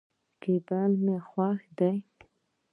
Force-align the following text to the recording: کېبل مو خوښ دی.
کېبل 0.41 0.91
مو 1.03 1.15
خوښ 1.27 1.59
دی. 1.77 1.95